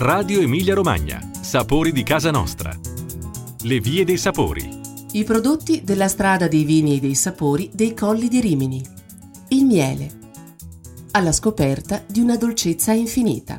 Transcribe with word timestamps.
Radio 0.00 0.40
Emilia 0.40 0.74
Romagna. 0.74 1.28
Sapori 1.40 1.90
di 1.90 2.04
casa 2.04 2.30
nostra. 2.30 2.72
Le 3.62 3.80
vie 3.80 4.04
dei 4.04 4.16
sapori. 4.16 4.70
I 5.10 5.24
prodotti 5.24 5.82
della 5.82 6.06
strada 6.06 6.46
dei 6.46 6.62
vini 6.62 6.96
e 6.96 7.00
dei 7.00 7.16
sapori 7.16 7.68
dei 7.72 7.94
colli 7.94 8.28
di 8.28 8.40
Rimini. 8.40 8.80
Il 9.48 9.64
miele. 9.64 10.08
Alla 11.10 11.32
scoperta 11.32 12.04
di 12.06 12.20
una 12.20 12.36
dolcezza 12.36 12.92
infinita. 12.92 13.58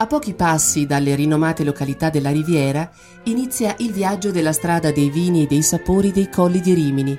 A 0.00 0.06
pochi 0.06 0.32
passi 0.32 0.86
dalle 0.86 1.14
rinomate 1.14 1.62
località 1.62 2.08
della 2.08 2.30
Riviera 2.30 2.90
inizia 3.24 3.74
il 3.80 3.92
viaggio 3.92 4.30
della 4.30 4.54
strada 4.54 4.90
dei 4.90 5.10
vini 5.10 5.42
e 5.42 5.46
dei 5.46 5.60
sapori 5.60 6.10
dei 6.10 6.30
colli 6.30 6.62
di 6.62 6.72
Rimini, 6.72 7.18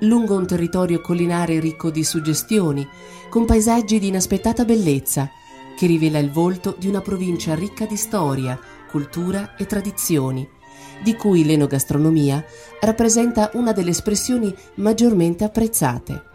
lungo 0.00 0.36
un 0.36 0.46
territorio 0.46 1.00
collinare 1.00 1.58
ricco 1.58 1.90
di 1.90 2.04
suggestioni, 2.04 2.86
con 3.30 3.46
paesaggi 3.46 3.98
di 3.98 4.08
inaspettata 4.08 4.66
bellezza, 4.66 5.30
che 5.74 5.86
rivela 5.86 6.18
il 6.18 6.30
volto 6.30 6.76
di 6.78 6.86
una 6.86 7.00
provincia 7.00 7.54
ricca 7.54 7.86
di 7.86 7.96
storia, 7.96 8.60
cultura 8.90 9.56
e 9.56 9.64
tradizioni, 9.64 10.46
di 11.02 11.16
cui 11.16 11.46
l'enogastronomia 11.46 12.44
rappresenta 12.80 13.52
una 13.54 13.72
delle 13.72 13.90
espressioni 13.90 14.54
maggiormente 14.74 15.44
apprezzate. 15.44 16.27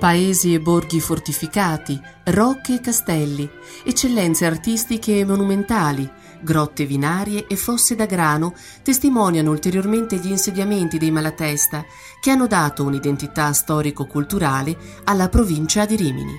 Paesi 0.00 0.54
e 0.54 0.60
borghi 0.60 0.98
fortificati, 0.98 2.00
rocche 2.24 2.76
e 2.76 2.80
castelli, 2.80 3.46
eccellenze 3.84 4.46
artistiche 4.46 5.18
e 5.18 5.26
monumentali, 5.26 6.10
grotte 6.40 6.86
vinarie 6.86 7.46
e 7.46 7.54
fosse 7.54 7.96
da 7.96 8.06
grano 8.06 8.54
testimoniano 8.82 9.50
ulteriormente 9.50 10.16
gli 10.16 10.30
insediamenti 10.30 10.96
dei 10.96 11.10
Malatesta 11.10 11.84
che 12.18 12.30
hanno 12.30 12.46
dato 12.46 12.82
un'identità 12.82 13.52
storico-culturale 13.52 14.74
alla 15.04 15.28
provincia 15.28 15.84
di 15.84 15.96
Rimini. 15.96 16.32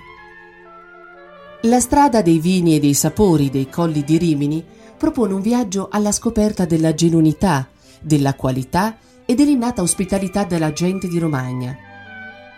La 1.61 1.79
strada 1.79 2.23
dei 2.23 2.39
vini 2.39 2.77
e 2.77 2.79
dei 2.79 2.95
sapori 2.95 3.51
dei 3.51 3.69
colli 3.69 4.03
di 4.03 4.17
Rimini 4.17 4.65
propone 4.97 5.35
un 5.35 5.41
viaggio 5.41 5.87
alla 5.91 6.11
scoperta 6.11 6.65
della 6.65 6.95
genuinità, 6.95 7.69
della 8.01 8.33
qualità 8.33 8.97
e 9.23 9.35
dell'innata 9.35 9.83
ospitalità 9.83 10.45
della 10.45 10.73
gente 10.73 11.07
di 11.07 11.19
Romagna 11.19 11.89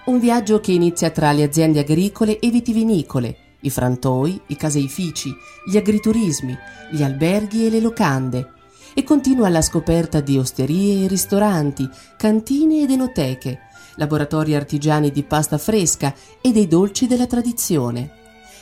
un 0.05 0.19
viaggio 0.19 0.59
che 0.59 0.73
inizia 0.73 1.11
tra 1.11 1.31
le 1.31 1.43
aziende 1.43 1.79
agricole 1.79 2.39
e 2.39 2.49
vitivinicole, 2.49 3.37
i 3.61 3.69
frantoi, 3.69 4.39
i 4.47 4.55
caseifici, 4.57 5.33
gli 5.65 5.77
agriturismi, 5.77 6.57
gli 6.91 7.01
alberghi 7.01 7.65
e 7.65 7.69
le 7.69 7.79
locande. 7.79 8.51
E 8.93 9.03
continua 9.03 9.47
alla 9.47 9.61
scoperta 9.61 10.19
di 10.19 10.37
osterie 10.37 11.05
e 11.05 11.07
ristoranti, 11.07 11.89
cantine 12.17 12.81
ed 12.81 12.91
enoteche, 12.91 13.61
laboratori 13.95 14.55
artigiani 14.55 15.09
di 15.09 15.23
pasta 15.23 15.57
fresca 15.57 16.13
e 16.41 16.51
dei 16.51 16.67
dolci 16.67 17.07
della 17.07 17.25
tradizione, 17.25 18.11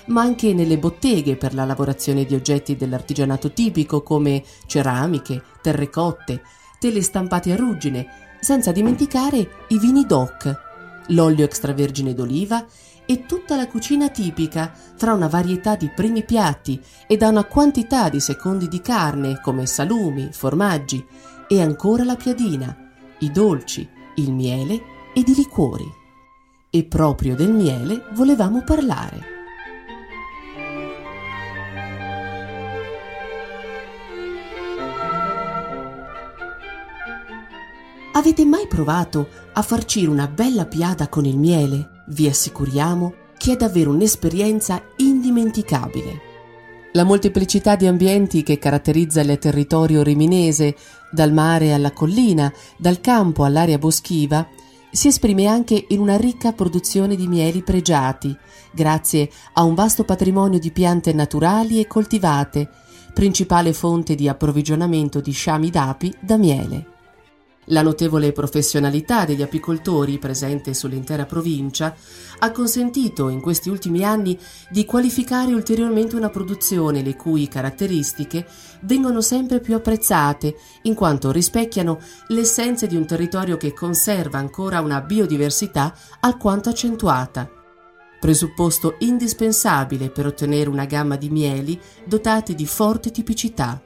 ma 0.06 0.22
anche 0.22 0.54
nelle 0.54 0.78
botteghe 0.78 1.38
per 1.38 1.56
la 1.56 1.66
lavorazione 1.66 2.24
di 2.26 2.36
oggetti 2.36 2.76
dell'artigianato 2.76 3.52
tipico 3.52 4.04
come 4.04 4.44
ceramiche, 4.68 5.42
terrecotte, 5.62 6.44
tele 6.80 7.02
stampate 7.02 7.52
a 7.52 7.56
ruggine, 7.56 8.08
senza 8.40 8.72
dimenticare 8.72 9.66
i 9.68 9.80
vini 9.80 10.06
DOC, 10.06 10.70
l'olio 11.08 11.46
extravergine 11.46 12.14
d'oliva 12.14 12.66
e 13.06 13.26
tutta 13.26 13.56
la 13.56 13.68
cucina 13.68 14.10
tipica, 14.10 14.72
tra 14.98 15.14
una 15.14 15.28
varietà 15.28 15.76
di 15.76 15.90
primi 15.90 16.24
piatti 16.24 16.80
e 17.08 17.18
da 17.18 17.28
una 17.28 17.44
quantità 17.44 18.10
di 18.10 18.20
secondi 18.20 18.68
di 18.68 18.80
carne 18.82 19.42
come 19.42 19.66
salumi, 19.66 20.30
formaggi 20.32 21.06
e 21.48 21.62
ancora 21.62 22.04
la 22.04 22.16
piadina, 22.16 22.76
i 23.20 23.32
dolci, 23.32 23.88
il 24.16 24.32
miele 24.32 24.82
ed 25.14 25.28
i 25.28 25.36
liquori. 25.36 25.86
E 26.70 26.86
proprio 26.86 27.36
del 27.36 27.52
miele 27.52 28.06
volevamo 28.14 28.64
parlare. 28.64 29.41
Avete 38.22 38.46
mai 38.46 38.68
provato 38.68 39.30
a 39.54 39.64
farcire 39.64 40.08
una 40.08 40.28
bella 40.28 40.68
piada 40.68 41.08
con 41.10 41.26
il 41.26 41.40
miele? 41.40 42.04
Vi 42.10 42.28
assicuriamo 42.28 43.16
che 43.36 43.54
è 43.54 43.56
davvero 43.56 43.90
un'esperienza 43.90 44.80
indimenticabile. 44.98 46.22
La 46.92 47.04
molteplicità 47.04 47.76
di 47.76 47.88
ambienti 47.88 48.44
che 48.44 48.60
caratterizza 48.60 49.22
il 49.22 49.40
territorio 49.40 50.04
riminese, 50.04 50.76
dal 51.10 51.34
mare 51.34 51.74
alla 51.74 51.94
collina, 51.94 52.54
dal 52.78 53.02
campo 53.02 53.44
all'area 53.44 53.80
boschiva, 53.80 54.48
si 54.92 55.08
esprime 55.08 55.48
anche 55.48 55.84
in 55.88 56.00
una 56.00 56.16
ricca 56.16 56.54
produzione 56.54 57.16
di 57.16 57.26
mieli 57.26 57.64
pregiati, 57.64 58.38
grazie 58.72 59.32
a 59.54 59.64
un 59.64 59.74
vasto 59.74 60.04
patrimonio 60.04 60.60
di 60.60 60.70
piante 60.70 61.12
naturali 61.12 61.80
e 61.80 61.88
coltivate, 61.88 62.70
principale 63.16 63.74
fonte 63.74 64.14
di 64.14 64.28
approvvigionamento 64.28 65.22
di 65.22 65.32
sciami 65.32 65.72
d'api 65.72 66.14
da 66.20 66.38
miele. 66.38 66.91
La 67.66 67.84
notevole 67.84 68.32
professionalità 68.32 69.24
degli 69.24 69.44
apicoltori 69.44 70.18
presente 70.18 70.74
sull'intera 70.74 71.26
provincia 71.26 71.96
ha 72.40 72.52
consentito 72.52 73.30
in 73.30 73.40
questi 73.40 73.70
ultimi 73.70 74.04
anni 74.04 74.38
di 74.70 74.84
qualificare 74.84 75.54
ulteriormente 75.54 76.16
una 76.16 76.30
produzione 76.30 77.04
le 77.04 77.16
cui 77.16 77.48
caratteristiche 77.48 78.48
vengono 78.82 79.22
sempre 79.22 79.60
più 79.60 79.76
apprezzate 79.76 80.56
in 80.84 80.96
quanto 80.96 81.32
rispecchiano 81.32 82.00
l'essenza 82.30 82.88
di 82.88 82.96
un 82.96 83.06
territorio 83.06 83.58
che 83.58 83.74
conserva 83.74 84.40
ancora 84.40 84.82
una 84.82 85.02
biodiversità 85.02 85.96
alquanto 86.20 86.70
accentuata 86.70 87.48
presupposto 88.20 88.98
indispensabile 89.00 90.12
per 90.12 90.28
ottenere 90.28 90.70
una 90.70 90.86
gamma 90.86 91.16
di 91.16 91.32
mieli 91.32 91.80
dotati 92.06 92.54
di 92.54 92.68
forte 92.68 93.10
tipicità. 93.10 93.82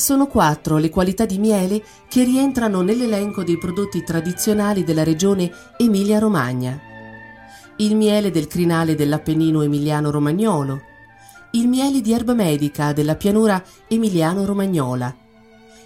Sono 0.00 0.28
quattro 0.28 0.78
le 0.78 0.88
qualità 0.88 1.26
di 1.26 1.36
miele 1.36 1.84
che 2.08 2.24
rientrano 2.24 2.80
nell'elenco 2.80 3.44
dei 3.44 3.58
prodotti 3.58 4.02
tradizionali 4.02 4.82
della 4.82 5.04
regione 5.04 5.52
Emilia-Romagna. 5.76 6.80
Il 7.76 7.94
miele 7.96 8.30
del 8.30 8.46
crinale 8.46 8.94
dell'Appennino 8.94 9.60
emiliano-romagnolo, 9.60 10.80
il 11.50 11.68
miele 11.68 12.00
di 12.00 12.14
erba 12.14 12.32
medica 12.32 12.94
della 12.94 13.14
pianura 13.14 13.62
emiliano-romagnola 13.88 15.14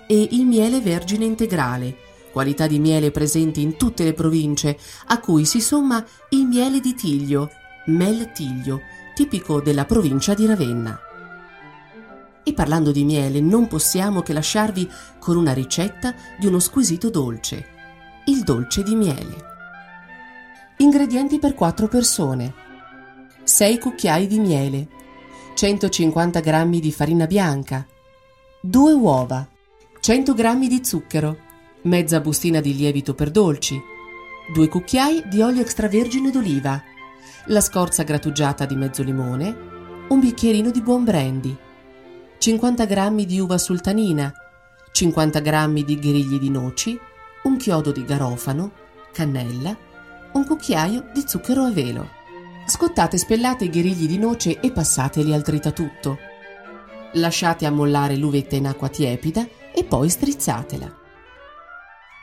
e 0.07 0.29
il 0.31 0.47
miele 0.47 0.81
vergine 0.81 1.25
integrale, 1.25 1.97
qualità 2.31 2.69
di 2.69 2.79
miele 2.79 3.11
presenti 3.11 3.63
in 3.63 3.77
tutte 3.77 4.05
le 4.05 4.13
province, 4.13 4.79
a 5.07 5.19
cui 5.19 5.45
si 5.45 5.61
somma 5.61 6.05
il 6.29 6.47
miele 6.47 6.79
di 6.79 6.95
Tiglio, 6.95 7.51
Mel 7.87 8.31
Tiglio, 8.31 8.81
tipico 9.13 9.61
della 9.61 9.85
provincia 9.85 10.35
di 10.35 10.47
Ravenna. 10.47 11.01
E 12.45 12.53
parlando 12.53 12.93
di 12.93 13.05
miele, 13.05 13.41
non 13.41 13.67
possiamo 13.67 14.21
che 14.21 14.35
lasciarvi 14.35 14.89
con 15.19 15.37
una 15.37 15.55
ricetta 15.55 16.15
di 16.39 16.47
uno 16.47 16.59
squisito 16.59 17.09
dolce, 17.09 17.67
il 18.27 18.43
dolce 18.43 18.83
di 18.83 18.95
miele. 18.95 19.53
Ingredienti 20.77 21.39
per 21.39 21.55
4 21.55 21.89
persone. 21.89 22.55
6 23.45 23.79
cucchiai 23.79 24.27
di 24.27 24.39
miele, 24.39 24.89
150 25.55 26.41
g 26.41 26.81
di 26.81 26.93
farina 26.93 27.27
bianca, 27.27 27.87
2 28.61 28.93
uova, 28.93 29.47
100 30.01 30.35
g 30.35 30.67
di 30.67 30.85
zucchero, 30.85 31.39
mezza 31.83 32.21
bustina 32.21 32.61
di 32.61 32.75
lievito 32.75 33.15
per 33.15 33.31
dolci, 33.31 33.81
2 34.53 34.69
cucchiai 34.69 35.25
di 35.29 35.43
olio 35.43 35.61
extravergine 35.61 36.31
d'oliva, 36.31 36.83
la 37.47 37.61
scorza 37.61 38.03
grattugiata 38.03 38.65
di 38.65 38.77
mezzo 38.77 39.03
limone, 39.03 39.57
un 40.09 40.21
bicchierino 40.21 40.71
di 40.71 40.81
buon 40.81 41.05
brandy, 41.05 41.57
50 42.39 42.85
g 42.85 43.25
di 43.25 43.41
uva 43.41 43.59
sultanina, 43.59 44.33
50 44.93 45.41
g 45.41 45.85
di 45.85 45.99
grigli 45.99 46.39
di 46.39 46.51
noci, 46.51 46.99
un 47.45 47.57
chiodo 47.57 47.91
di 47.91 48.05
garofano, 48.05 48.73
cannella, 49.13 49.77
un 50.33 50.47
cucchiaio 50.47 51.11
di 51.13 51.25
zucchero 51.27 51.63
a 51.63 51.71
velo. 51.71 52.09
Scottate 52.67 53.17
e 53.17 53.19
spellate 53.19 53.65
i 53.65 53.71
grigli 53.71 54.07
di 54.07 54.19
noce 54.19 54.61
e 54.61 54.73
passateli 54.73 55.33
al 55.33 55.43
tritatutto. 55.43 56.19
Lasciate 57.15 57.67
ammollare 57.67 58.17
l'uvetta 58.17 58.57
in 58.57 58.67
acqua 58.67 58.89
tiepida 58.89 59.47
e 59.73 59.85
poi 59.85 60.09
strizzatela. 60.09 61.03